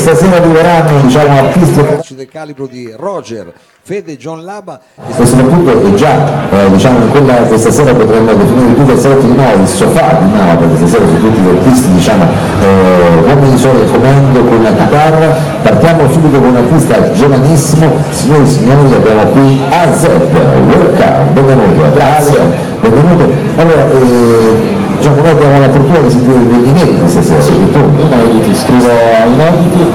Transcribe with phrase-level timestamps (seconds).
[0.00, 3.52] Stasera arriveranno diciamo, artisti del calibro di Roger,
[3.82, 4.80] Fede, John Laba.
[4.96, 9.34] E soprattutto è già eh, diciamo, quella che stasera potremmo definire più che salotto di
[9.34, 13.58] noi, il sofà di Nava, perché stasera sono tutti gli artisti diciamo, eh, uomini di
[13.58, 15.26] sole comando con la chitarra.
[15.62, 20.32] Partiamo subito con un artista giovanissimo, signori e signori abbiamo qui Azeb,
[20.66, 22.40] welcome, benvenuto, grazie,
[22.80, 23.32] benvenuto.
[23.56, 27.78] Allora, eh, diciamo, noi abbiamo la fortuna di sentire degli inediti stasera, sì, tu.
[27.78, 28.88] Io inediti, scrivo
[29.26, 29.92] inediti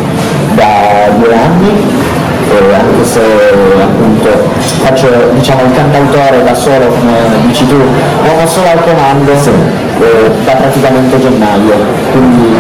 [0.56, 1.70] da due anni,
[2.50, 3.22] eh, anche se
[3.82, 4.30] appunto
[4.82, 7.14] faccio diciamo, il cantautore da solo, come
[7.46, 11.76] dici tu, uomo solo al comando eh, da praticamente gennaio.
[12.12, 12.56] Quindi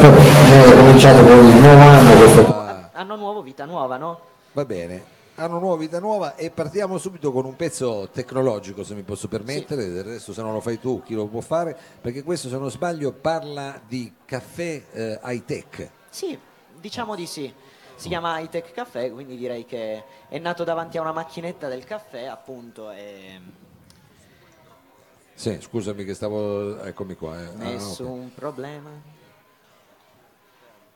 [0.00, 4.18] è cominciato con il nuovo anno questo Anno nuovo, vita nuova, no?
[4.52, 5.02] Va bene,
[5.38, 9.88] hanno nuova vita nuova e partiamo subito con un pezzo tecnologico se mi posso permettere,
[9.88, 12.70] del resto se non lo fai tu chi lo può fare, perché questo se non
[12.70, 15.90] sbaglio parla di caffè eh, high tech.
[16.10, 16.38] Sì,
[16.78, 17.52] diciamo di sì.
[17.94, 21.82] Si chiama High Tech Caffè, quindi direi che è nato davanti a una macchinetta del
[21.82, 23.40] caffè, appunto, e
[25.34, 27.40] Sì, scusami che stavo, eccomi qua.
[27.42, 27.46] eh.
[27.46, 28.90] Ah, nessun problema.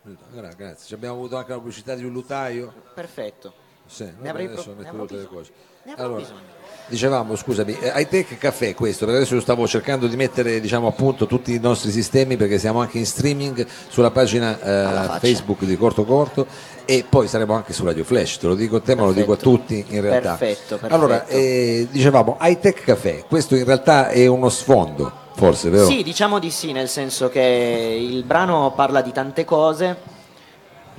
[0.04, 0.16] ok.
[0.32, 2.72] Gra- Grazie, Ci abbiamo avuto anche la pubblicità di un lutaio.
[2.94, 3.52] Perfetto.
[3.92, 5.50] Sì, vabbè, avrei adesso pro- ne metto tutte le cose.
[5.84, 6.40] Ne Allora, bisogno.
[6.86, 11.26] dicevamo, scusami, eh, high tech caffè questo, perché adesso stavo cercando di mettere diciamo appunto
[11.26, 15.18] tutti i nostri sistemi perché siamo anche in streaming sulla pagina eh.
[15.18, 16.46] Facebook di Corto Corto
[16.84, 19.32] e poi saremo anche su Radio Flash, te lo dico a te ma lo dico
[19.32, 19.56] a Perfetto.
[19.56, 20.34] tutti in realtà.
[20.36, 20.94] Perfetto, perfetto.
[20.94, 25.86] Allora, eh, dicevamo high tech caffè, questo in realtà è uno sfondo, forse, vero?
[25.86, 29.96] Sì, diciamo di sì, nel senso che il brano parla di tante cose,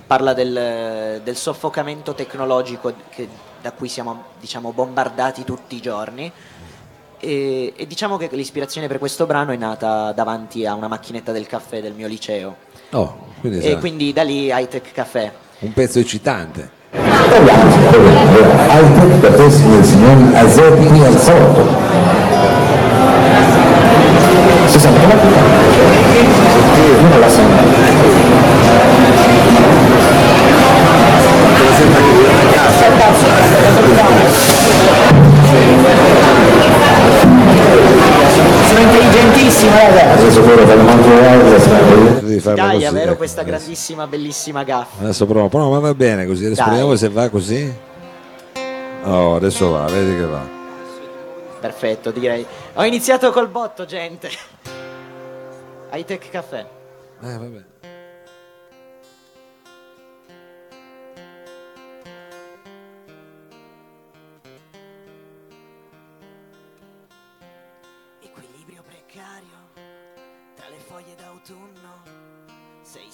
[0.05, 3.27] parla del, del soffocamento tecnologico che-
[3.61, 6.29] da cui siamo diciamo, bombardati tutti i giorni
[7.19, 11.47] e, e diciamo che l'ispirazione per questo brano è nata davanti a una macchinetta del
[11.47, 12.55] caffè del mio liceo
[12.91, 15.31] Oh, quindi e sarà quindi da lì High Tech Caffè.
[15.59, 16.69] un pezzo eccitante.
[16.91, 17.45] High
[18.99, 21.67] tech per te signori e signori, Azepi al salotto.
[24.67, 25.13] Si sente la
[26.83, 27.61] Io non la sento.
[38.67, 40.41] Sono intelligentissimo ragazzi.
[42.25, 43.57] Devi farlo Dai, così, è vero ecco, questa adesso.
[43.57, 45.01] grandissima, bellissima gaffa.
[45.03, 46.69] Adesso provo, però ma va bene così, adesso Dai.
[46.71, 47.73] vediamo se va così.
[49.05, 50.41] Oh, adesso va, vedi che va.
[51.59, 52.45] Perfetto, direi.
[52.73, 54.29] Ho iniziato col botto, gente.
[55.91, 56.65] High Tech Caffè.
[57.21, 57.72] Eh, vabbè.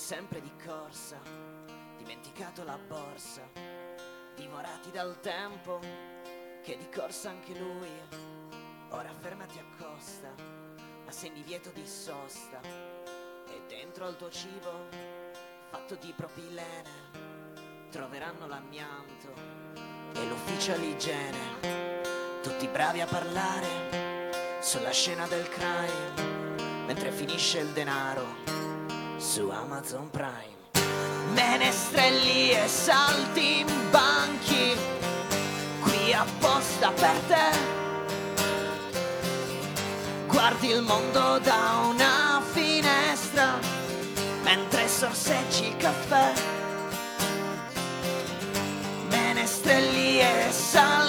[0.10, 1.20] Sempre di corsa,
[1.96, 3.48] dimenticato la borsa.
[4.36, 5.80] Divorati dal tempo,
[6.64, 7.92] che di corsa anche lui.
[8.90, 10.34] Ora fermati accosta,
[11.06, 11.32] ma sei
[11.74, 12.60] di sosta.
[12.64, 14.88] E dentro al tuo cibo,
[15.70, 16.90] fatto di propilene,
[17.92, 19.32] troveranno l'amianto
[20.16, 22.42] e l'ufficio all'igiene.
[22.42, 26.56] Tutti bravi a parlare sulla scena del crime,
[26.88, 28.59] mentre finisce il denaro
[29.40, 30.58] su Amazon Prime.
[31.32, 34.76] Menestrelli e salti in banchi,
[35.80, 37.48] qui apposta per te.
[40.28, 43.58] Guardi il mondo da una finestra,
[44.44, 46.34] mentre sorseggi il caffè.
[49.08, 51.09] Menestrelli e salti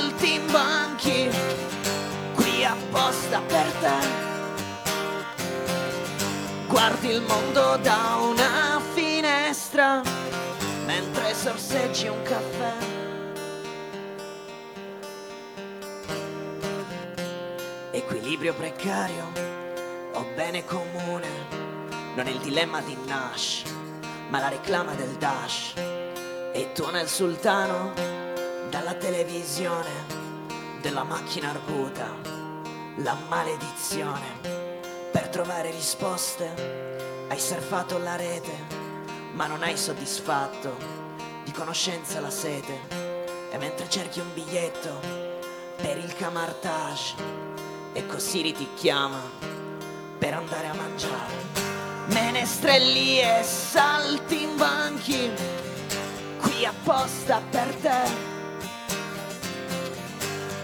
[7.00, 10.02] Guardi il mondo da una finestra,
[10.84, 12.74] mentre sorseggi un caffè.
[17.92, 19.32] Equilibrio precario
[20.12, 21.28] o bene comune,
[22.16, 23.62] non è il dilemma di Nash,
[24.28, 25.72] ma la reclama del Dash.
[26.52, 27.94] E tuona il sultano
[28.68, 29.88] dalla televisione
[30.82, 32.14] della macchina arguta,
[32.96, 34.58] la maledizione.
[35.10, 36.89] Per trovare risposte
[37.30, 38.52] hai surfato la rete,
[39.34, 40.76] ma non hai soddisfatto
[41.44, 42.98] di conoscenza la sete.
[43.52, 45.00] E mentre cerchi un biglietto
[45.76, 47.14] per il camartage,
[47.92, 49.20] e così ti chiama
[50.18, 51.48] per andare a mangiare.
[52.06, 55.30] Menestrelli e salti in banchi,
[56.40, 58.28] qui apposta per te.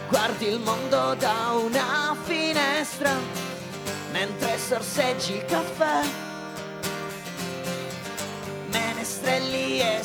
[0.09, 3.15] Guardi il mondo da una finestra,
[4.11, 6.26] mentre sorseggi il caffè
[9.07, 10.03] pianestrelli e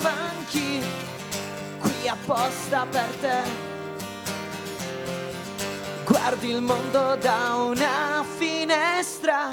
[0.00, 0.80] banchi,
[1.80, 3.70] qui apposta per te.
[6.06, 9.50] Guardi il mondo da una finestra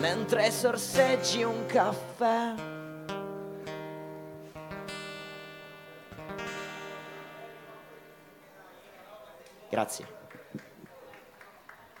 [0.00, 2.54] mentre sorseggi un caffè.
[9.70, 10.21] Grazie.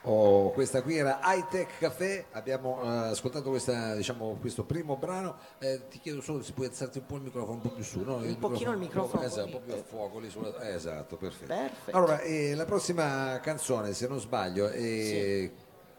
[0.04, 5.36] Oh, questa qui era High Tech Café, abbiamo eh, ascoltato questa, diciamo, questo primo brano,
[5.60, 8.00] Eh, ti chiedo solo se puoi alzarti un po' il microfono un po' più su,
[8.00, 8.16] no?
[8.16, 10.60] Un pochino il microfono, esatto, un po' più a fuoco lì sulla...
[10.60, 11.54] eh, esatto, perfetto.
[11.54, 11.96] Perfetto.
[11.96, 15.50] Allora, eh, la prossima canzone, se non sbaglio, è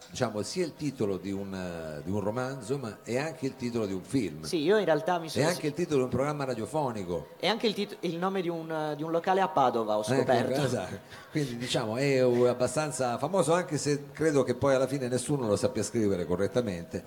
[0.10, 3.86] diciamo, sia il titolo di un, eh, di un romanzo, ma è anche il titolo
[3.86, 4.44] di un film.
[4.44, 5.48] Sì, io in realtà mi È sono...
[5.48, 7.30] anche il titolo di un programma radiofonico.
[7.40, 10.14] E anche il, tit- il nome di un, di un locale a Padova ho Ecco,
[10.14, 10.62] scoperto.
[10.64, 11.22] esatto.
[11.32, 15.82] Quindi diciamo è abbastanza famoso anche se credo che poi alla fine nessuno lo sappia
[15.82, 17.04] scrivere correttamente.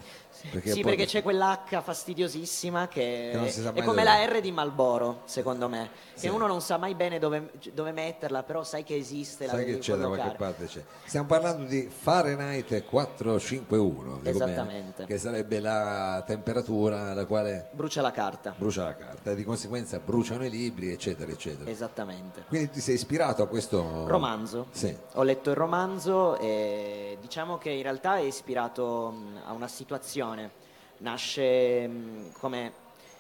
[0.51, 5.69] Perché sì, perché c'è quell'H fastidiosissima che, Che è come la R di Malboro, secondo
[5.69, 6.29] me, che Sì.
[6.29, 9.79] uno non sa mai bene dove, dove metterla, però sai che esiste, la sai che
[9.79, 10.83] c'è da qualche parte c'è.
[11.05, 15.05] Stiamo parlando di Fahrenheit 451, dico bene, Esattamente.
[15.07, 19.99] che sarebbe la temperatura alla quale Brucia la carta, brucia la carta e di conseguenza
[19.99, 21.71] bruciano i libri, eccetera, eccetera.
[21.71, 22.45] esattamente.
[22.49, 24.67] Quindi ti sei ispirato a questo Romanzo.
[24.71, 24.97] Sì.
[25.15, 30.51] Ho letto il romanzo e diciamo che in realtà è ispirato a una situazione.
[30.99, 31.91] Nasce
[32.39, 32.73] come...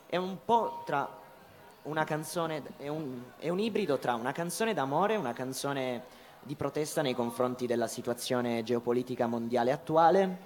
[0.06, 1.24] è un po' tra
[1.82, 6.02] una canzone, è un, è un ibrido tra una canzone d'amore e una canzone
[6.46, 10.38] di protesta nei confronti della situazione geopolitica mondiale attuale,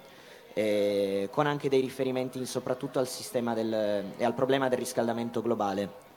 [0.53, 3.71] eh, con anche dei riferimenti soprattutto al sistema del,
[4.17, 6.09] e al problema del riscaldamento globale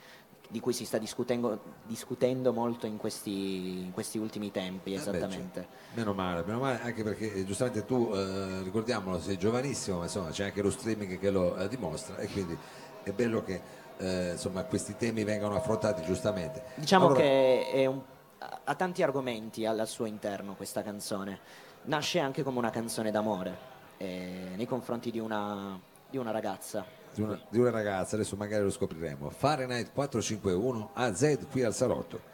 [0.49, 5.01] di cui si sta discutendo, discutendo molto in questi, in questi ultimi tempi, Eh beh,
[5.01, 5.61] esattamente.
[5.63, 10.05] cioè, meno male, meno male, anche perché eh, giustamente tu, eh, ricordiamolo, sei giovanissimo, ma
[10.05, 12.57] insomma c'è anche lo streaming che lo eh, dimostra e quindi
[13.03, 13.61] è bello che
[13.99, 16.63] eh, insomma, questi temi vengano affrontati giustamente.
[16.77, 18.03] Diciamo Allora, che è un-
[18.65, 21.39] ha- tanti argomenti al suo interno questa canzone.
[21.85, 23.57] Nasce anche come una canzone d'amore
[23.99, 26.85] eh, nei confronti di una, di una ragazza.
[27.13, 29.31] Di una, di una ragazza, adesso magari lo scopriremo.
[29.31, 32.34] Fahrenheit 451 AZ qui al salotto.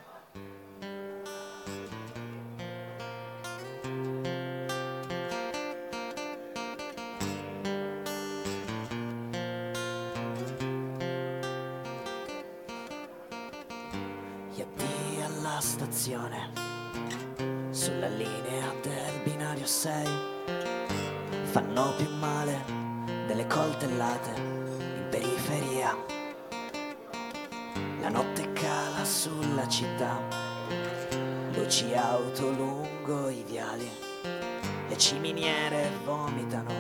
[23.27, 25.97] Delle coltellate in periferia.
[28.01, 30.21] La notte cala sulla città,
[31.53, 33.89] luci auto lungo i viali,
[34.89, 36.73] le ciminiere vomitano,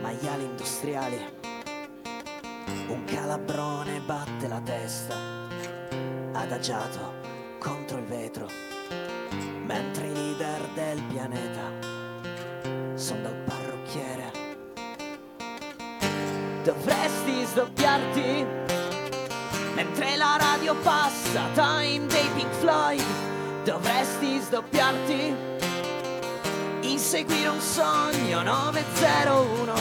[0.00, 1.36] maiali industriali.
[2.88, 5.16] Un calabrone batte la testa,
[6.32, 7.14] adagiato
[7.58, 8.48] contro il vetro,
[9.64, 11.96] mentre i leader del pianeta
[12.94, 13.36] sono dal
[16.68, 18.46] Dovresti sdoppiarti
[19.74, 23.02] mentre la radio passa Time dei Pink Floyd.
[23.64, 25.34] Dovresti sdoppiarti,
[26.82, 29.72] inseguire un sogno 901.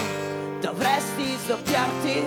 [0.62, 2.24] Dovresti sdoppiarti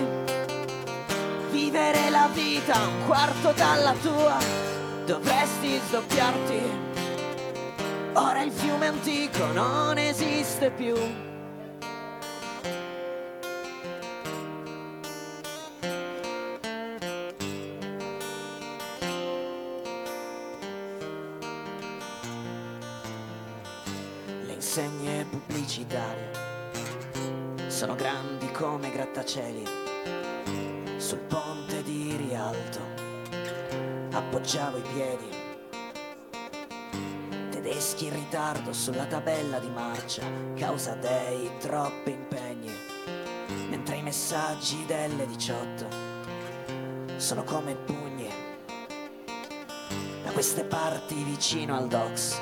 [1.49, 4.37] vivere la vita un quarto dalla tua,
[5.07, 6.61] dovresti sdoppiarti.
[8.13, 11.30] Ora il fiume antico non esiste più.
[29.41, 29.65] Grattacieli
[30.97, 32.79] sul ponte di Rialto
[34.11, 35.39] appoggiavo i piedi.
[37.49, 40.23] Tedeschi in ritardo sulla tabella di marcia,
[40.55, 42.71] causa dei troppi impegni.
[43.69, 45.87] Mentre i messaggi delle 18
[47.17, 48.29] sono come pugni.
[50.23, 52.39] Da queste parti vicino al docks,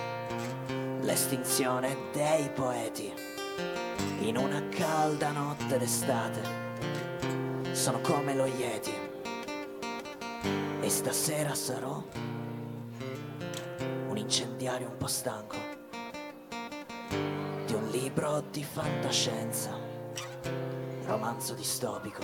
[1.02, 3.14] l'estinzione dei poeti.
[4.22, 6.59] In una calda notte d'estate
[7.80, 8.94] sono come lo Yeti.
[10.82, 12.04] E stasera sarò
[14.10, 15.56] un incendiario un po' stanco
[17.66, 19.72] di un libro di fantascienza,
[21.06, 22.22] romanzo distopico.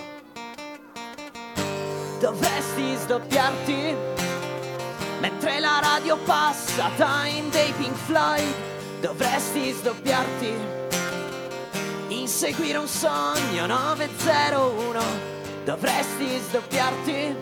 [2.20, 3.96] Dovresti sdoppiarti
[5.22, 8.54] mentre la radio passa Time dei Pink Floyd.
[9.00, 10.54] Dovresti sdoppiarti
[12.10, 15.35] inseguire un sogno 901
[15.66, 17.36] dovresti sdoppiarti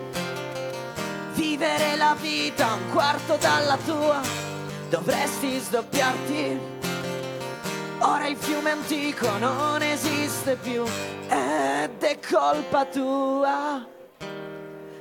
[1.34, 4.20] vivere la vita un quarto dalla tua,
[4.88, 6.72] dovresti sdoppiarti.
[7.98, 10.84] Ora il fiume antico non esiste più
[11.28, 13.86] ed è colpa tua.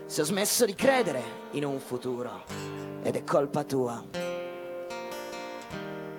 [0.06, 2.44] Se ho smesso di credere in un futuro
[3.04, 4.04] ed è colpa tua.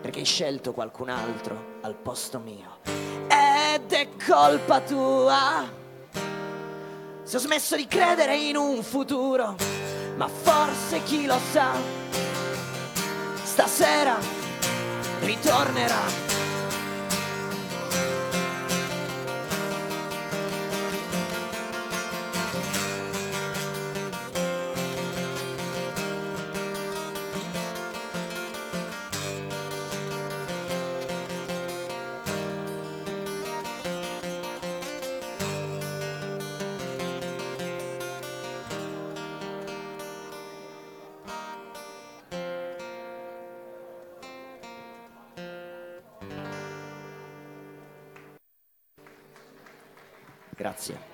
[0.01, 2.79] Perché hai scelto qualcun altro al posto mio
[3.29, 5.84] ed è colpa tua.
[7.25, 9.57] Se ho smesso di credere in un futuro,
[10.17, 11.73] ma forse chi lo sa,
[13.43, 14.19] stasera
[15.21, 16.24] ritornerà.
[50.57, 51.13] Grazie.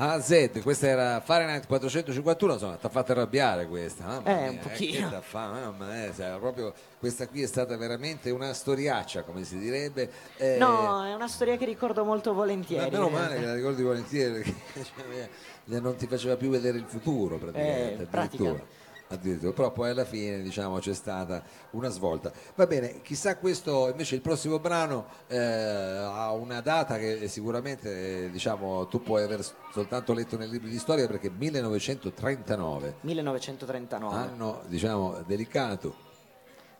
[0.00, 4.22] A Z, questa era Fahrenheit 451, insomma, ti ha fatto arrabbiare questa.
[4.24, 5.10] Eh, un mia, pochino.
[5.10, 9.58] t'ha fa- mamma mia, cioè, proprio, questa qui è stata veramente una storiaccia, come si
[9.58, 10.10] direbbe.
[10.36, 12.90] Eh, No, è una storia che ricordo molto ma volentieri.
[12.90, 15.28] meno in male che la ricordi volentieri, perché cioè,
[15.76, 18.76] eh, non ti faceva più vedere il futuro praticamente, Eh, pratica.
[19.08, 19.52] Addirittura.
[19.52, 22.32] Però poi alla fine diciamo c'è stata una svolta.
[22.54, 28.30] Va bene, chissà questo invece il prossimo brano eh, ha una data che sicuramente eh,
[28.30, 34.14] diciamo tu puoi aver soltanto letto nei libri di storia perché 1939, 1939.
[34.14, 36.06] anno diciamo delicato.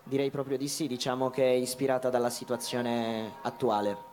[0.04, 4.06] Direi proprio di sì, diciamo che è ispirata dalla situazione attuale.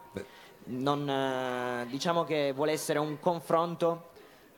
[0.68, 4.10] Non, eh, diciamo che vuole essere un confronto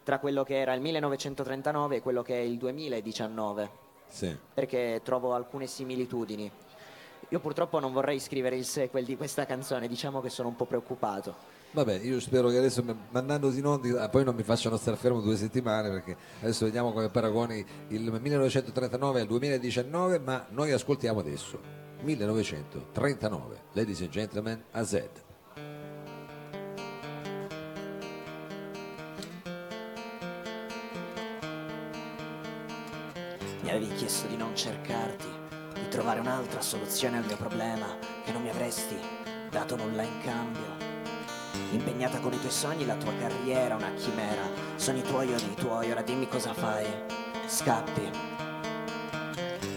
[0.07, 3.69] tra quello che era il 1939 e quello che è il 2019,
[4.07, 4.33] sì.
[4.53, 6.49] perché trovo alcune similitudini.
[7.27, 10.63] Io purtroppo non vorrei scrivere il sequel di questa canzone, diciamo che sono un po'
[10.63, 11.35] preoccupato.
[11.71, 15.19] Vabbè, io spero che adesso m- mandandoti in onda poi non mi facciano stare fermo
[15.19, 21.59] due settimane perché adesso vediamo come paragoni il 1939 al 2019, ma noi ascoltiamo adesso
[22.01, 25.26] 1939, ladies and gentlemen, a Z.
[33.67, 35.27] Mi avevi chiesto di non cercarti,
[35.73, 38.97] di trovare un'altra soluzione al mio problema, che non mi avresti
[39.49, 40.77] dato nulla in cambio.
[41.71, 44.43] Impegnata con i tuoi sogni, la tua carriera, una chimera.
[44.77, 46.85] Sono i tuoi o dei tuoi, ora dimmi cosa fai.
[47.45, 48.09] Scappi.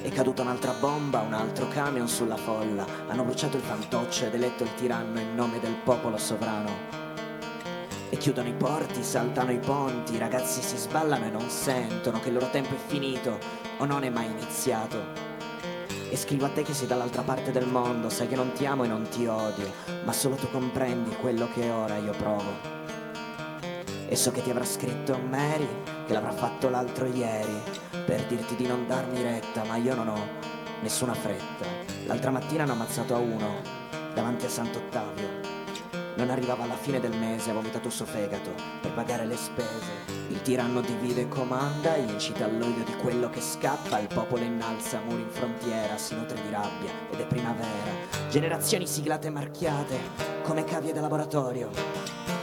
[0.02, 2.86] È caduta un'altra bomba, un altro camion sulla folla.
[3.08, 6.99] Hanno bruciato il fantoccio ed eletto il tiranno in nome del popolo sovrano.
[8.12, 12.26] E chiudono i porti, saltano i ponti, i ragazzi si sballano e non sentono che
[12.26, 13.38] il loro tempo è finito
[13.78, 14.98] o non è mai iniziato.
[16.10, 18.82] E scrivo a te che sei dall'altra parte del mondo, sai che non ti amo
[18.82, 22.78] e non ti odio, ma solo tu comprendi quello che ora io provo.
[24.08, 25.68] E so che ti avrà scritto Mary,
[26.04, 27.62] che l'avrà fatto l'altro ieri,
[28.04, 30.26] per dirti di non darmi retta, ma io non ho
[30.82, 31.64] nessuna fretta.
[32.06, 33.62] L'altra mattina hanno ammazzato a uno,
[34.12, 35.49] davanti a Sant'Ottavio.
[36.20, 38.50] Non arrivava alla fine del mese, ha vomitato il suo fegato
[38.82, 40.18] per pagare le spese.
[40.28, 43.98] Il tiranno divide e comanda, incita all'odio di quello che scappa.
[43.98, 48.28] Il popolo innalza muri in frontiera, si nutre di rabbia ed è primavera.
[48.28, 49.98] Generazioni siglate e marchiate,
[50.42, 51.70] come cavie da laboratorio.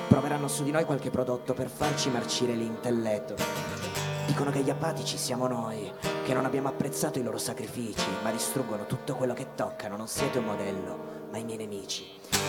[0.07, 3.35] Proveranno su di noi qualche prodotto per farci marcire l'intelletto.
[4.25, 5.91] Dicono che gli apatici siamo noi,
[6.25, 9.95] che non abbiamo apprezzato i loro sacrifici, ma distruggono tutto quello che toccano.
[9.95, 12.05] Non siete un modello, ma i miei nemici.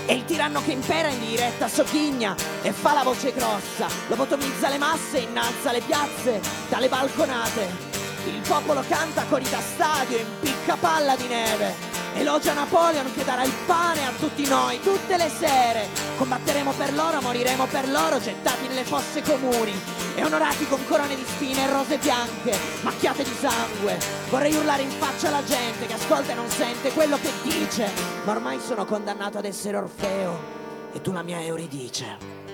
[0.07, 4.79] E il tiranno che impera in diretta sogghigna e fa la voce grossa, lobotomizza le
[4.79, 7.87] masse, innalza le piazze dalle balconate.
[8.27, 11.97] Il popolo canta cori da stadio, impicca palla di neve.
[12.15, 15.89] Elogia Napoleon che darà il pane a tutti noi tutte le sere.
[16.17, 21.25] Combatteremo per loro, moriremo per loro, gettati nelle fosse comuni e onorati con corone di
[21.25, 23.99] spine e rose bianche, macchiate di sangue.
[24.31, 27.89] Vorrei urlare in faccia alla gente che ascolta e non sente quello che dice,
[28.25, 30.57] ma ormai sono condannato ad essere Orfeo
[30.93, 32.48] e tu la mia Euridice.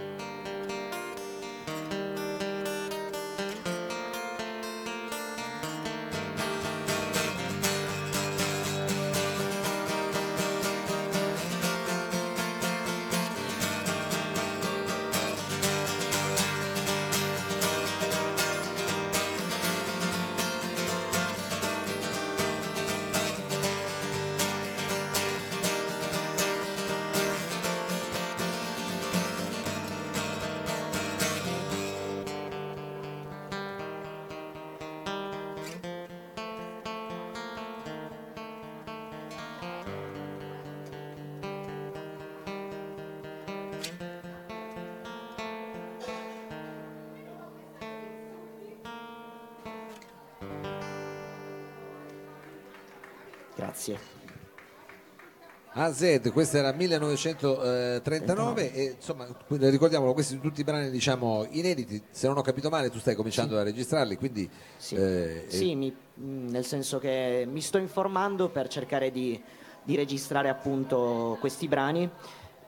[53.92, 54.12] Grazie.
[55.76, 62.38] AZ, questo era 1939 e insomma ricordiamolo, questi sono tutti brani diciamo inediti, se non
[62.38, 66.64] ho capito male tu stai cominciando a registrarli, quindi Sì, eh, Sì, mi- mh, nel
[66.64, 69.42] senso che mi sto informando per cercare di,
[69.82, 72.08] di registrare appunto questi brani,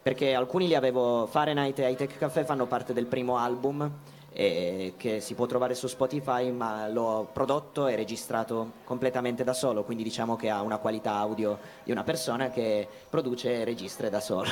[0.02, 3.88] perché alcuni li avevo, Fahrenheit e High Tech Café fanno parte del primo album
[4.38, 9.82] eh, che si può trovare su Spotify, ma l'ho prodotto e registrato completamente da solo,
[9.82, 14.20] quindi diciamo che ha una qualità audio di una persona che produce e registra da
[14.20, 14.48] solo.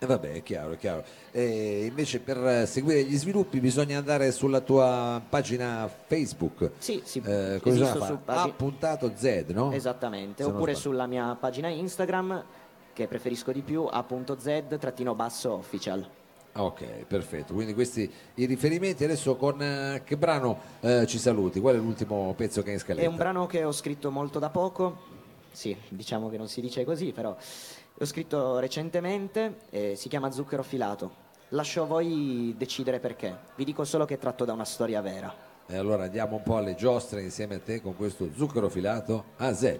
[0.00, 1.04] eh, vabbè è chiaro, è chiaro.
[1.30, 6.72] E invece per seguire gli sviluppi bisogna andare sulla tua pagina Facebook.
[6.78, 8.18] Sì, sì, Eh, bisogna su fare?
[8.24, 9.70] pagi- A puntato Z, no?
[9.70, 12.42] Esattamente, Se oppure sulla mia pagina Instagram
[12.92, 16.08] che preferisco di più a.z-official.
[16.52, 17.54] Ah, Ok, perfetto.
[17.54, 19.04] Quindi questi i riferimenti.
[19.04, 21.60] Adesso con eh, che brano eh, ci saluti?
[21.60, 23.06] Qual è l'ultimo pezzo che hai in scaletta?
[23.06, 24.98] È un brano che ho scritto molto da poco,
[25.50, 27.34] sì, diciamo che non si dice così, però
[27.94, 31.30] l'ho scritto recentemente e si chiama Zucchero filato.
[31.48, 35.50] Lascio a voi decidere perché, vi dico solo che è tratto da una storia vera.
[35.66, 39.78] E allora andiamo un po' alle giostre insieme a te con questo zucchero filato AZ.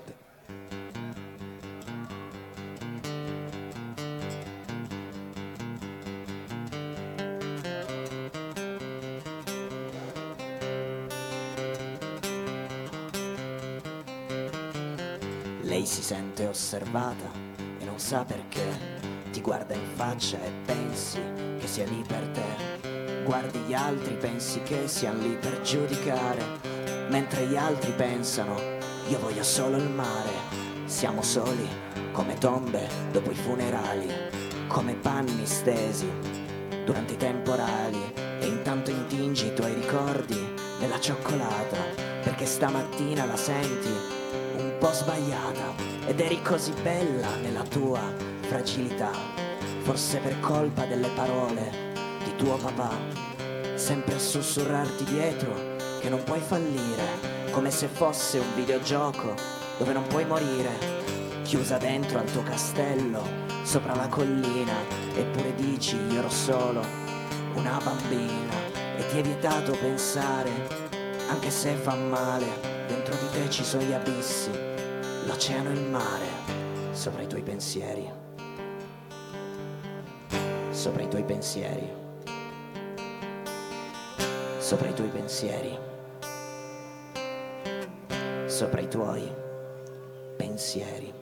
[15.72, 17.30] Lei si sente osservata
[17.78, 19.00] e non sa perché.
[19.30, 21.18] Ti guarda in faccia e pensi
[21.58, 23.22] che sia lì per te.
[23.24, 26.44] Guardi gli altri, pensi che siano lì per giudicare.
[27.08, 28.54] Mentre gli altri pensano,
[29.08, 30.84] io voglio solo il mare.
[30.84, 31.66] Siamo soli,
[32.12, 34.12] come tombe dopo i funerali,
[34.68, 36.06] come panni stesi
[36.84, 38.12] durante i temporali.
[38.40, 40.36] E intanto intingi i tuoi ricordi
[40.80, 41.78] nella cioccolata,
[42.22, 44.20] perché stamattina la senti
[44.82, 45.74] po' sbagliata
[46.06, 48.00] ed eri così bella nella tua
[48.40, 49.12] fragilità,
[49.82, 51.70] forse per colpa delle parole
[52.24, 52.90] di tuo papà,
[53.76, 57.04] sempre a sussurrarti dietro che non puoi fallire,
[57.52, 59.34] come se fosse un videogioco
[59.78, 60.72] dove non puoi morire,
[61.44, 63.22] chiusa dentro al tuo castello,
[63.62, 64.74] sopra la collina,
[65.14, 66.84] eppure dici io ero solo
[67.54, 68.54] una bambina
[68.96, 70.50] e ti è vietato pensare,
[71.28, 74.70] anche se fa male, dentro di te ci sono gli abissi,
[75.26, 76.26] l'oceano e il mare,
[76.92, 78.10] sopra i tuoi pensieri,
[80.70, 81.90] sopra i tuoi pensieri,
[84.58, 85.78] sopra i tuoi pensieri,
[88.46, 89.32] sopra i tuoi
[90.36, 91.12] pensieri.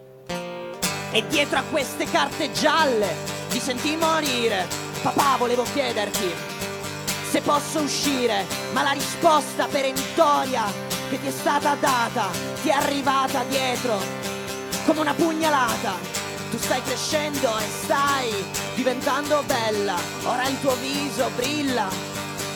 [1.13, 3.09] E dietro a queste carte gialle
[3.49, 4.67] ti senti morire.
[5.03, 6.59] Papà, volevo chiederti
[7.31, 12.29] se posso uscire, ma la risposta perentoria che ti è stata data
[12.62, 13.99] ti è arrivata dietro
[14.87, 15.94] come una pugnalata.
[16.51, 18.33] Tu stai crescendo e stai
[18.75, 21.88] diventando bella, ora il tuo viso brilla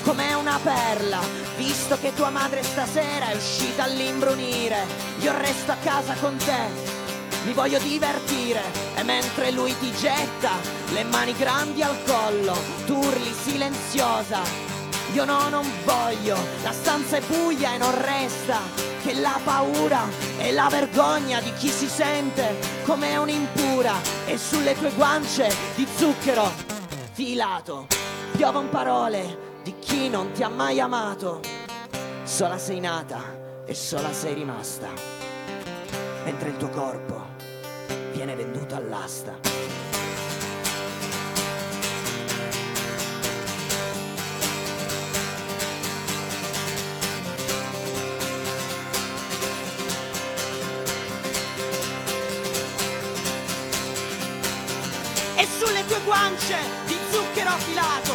[0.03, 1.21] come una perla,
[1.57, 4.85] visto che tua madre stasera è uscita all'imbrunire,
[5.21, 7.03] io resto a casa con te
[7.45, 8.63] mi voglio divertire
[8.95, 10.53] e mentre lui ti getta
[10.93, 14.74] le mani grandi al collo, tu urli silenziosa.
[15.15, 18.59] Io no, non voglio, la stanza è buia e non resta
[19.01, 20.03] che la paura
[20.39, 23.95] e la vergogna di chi si sente come un'impura
[24.27, 26.51] e sulle tue guance di zucchero
[27.13, 27.87] filato.
[28.33, 31.41] Piovono parole di chi non ti ha mai amato.
[32.25, 34.89] Sola sei nata e sola sei rimasta
[36.25, 37.23] mentre il tuo corpo
[38.13, 39.64] viene venduto all'asta.
[55.59, 58.15] Sulle tue guance di zucchero affilato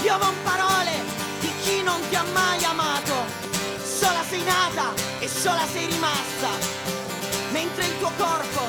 [0.00, 0.92] piovon parole
[1.40, 3.14] di chi non ti ha mai amato.
[3.82, 6.48] Sola sei nata e sola sei rimasta
[7.50, 8.60] mentre il tuo corpo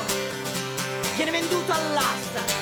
[1.14, 2.59] viene venduto all'asta.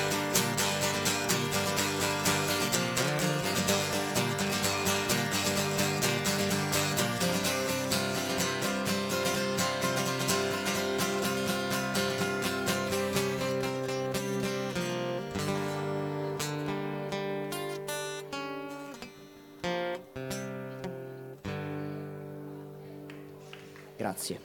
[23.99, 24.39] Grazie.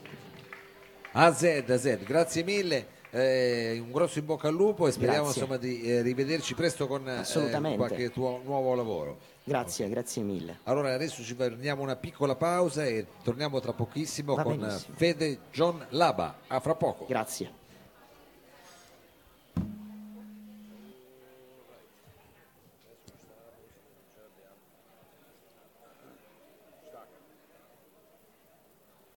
[1.13, 2.87] AZ, AZ, grazie mille.
[3.09, 5.41] eh, un grosso in bocca al lupo e speriamo Grazie.
[5.41, 9.17] insomma di eh, rivederci presto con eh, qualche tuo nuovo lavoro.
[9.45, 10.59] Grazie, grazie mille.
[10.63, 14.93] Allora adesso ci prendiamo una piccola pausa e torniamo tra pochissimo Va con benissimo.
[14.97, 16.39] Fede John Laba.
[16.47, 17.05] A fra poco.
[17.07, 17.49] Grazie.